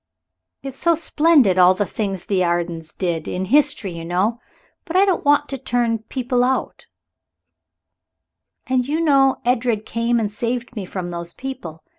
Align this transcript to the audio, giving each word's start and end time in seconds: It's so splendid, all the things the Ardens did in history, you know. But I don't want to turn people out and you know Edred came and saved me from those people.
It's 0.63 0.77
so 0.79 0.95
splendid, 0.95 1.59
all 1.59 1.75
the 1.75 1.85
things 1.85 2.25
the 2.25 2.43
Ardens 2.43 2.91
did 2.91 3.27
in 3.27 3.45
history, 3.45 3.91
you 3.95 4.03
know. 4.03 4.39
But 4.83 4.95
I 4.95 5.05
don't 5.05 5.23
want 5.23 5.47
to 5.49 5.59
turn 5.59 5.99
people 5.99 6.43
out 6.43 6.87
and 8.65 8.87
you 8.87 8.99
know 8.99 9.37
Edred 9.45 9.85
came 9.85 10.19
and 10.19 10.31
saved 10.31 10.75
me 10.75 10.85
from 10.85 11.11
those 11.11 11.33
people. 11.35 11.83